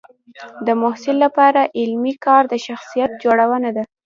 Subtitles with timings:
[0.65, 3.83] د محصل لپاره علمي کار د شخصیت جوړونه ده.